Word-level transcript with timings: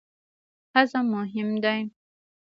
هضم 0.75 1.05
مهم 1.13 1.49
دی. 1.63 1.81